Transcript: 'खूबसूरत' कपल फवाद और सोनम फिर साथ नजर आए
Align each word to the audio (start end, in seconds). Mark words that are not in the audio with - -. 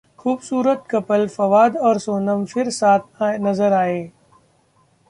'खूबसूरत' 0.19 0.87
कपल 0.91 1.27
फवाद 1.27 1.77
और 1.89 1.99
सोनम 1.99 2.45
फिर 2.53 2.69
साथ 2.79 3.23
नजर 3.41 3.73
आए 3.75 4.03